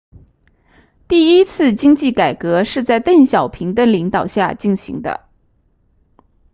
[1.07, 5.29] 第一次经济改革是在邓小平的领导下进行的